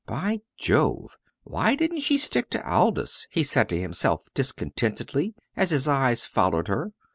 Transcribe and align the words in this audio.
"By 0.07 0.39
Jove! 0.57 1.15
Why 1.43 1.75
didn't 1.75 1.99
she 1.99 2.17
stick 2.17 2.49
to 2.49 2.67
Aldous," 2.67 3.27
he 3.29 3.43
said 3.43 3.69
to 3.69 3.79
himself 3.79 4.25
discontentedly 4.33 5.35
as 5.55 5.69
his 5.69 5.87
eyes 5.87 6.25
followed 6.25 6.67
her. 6.67 6.91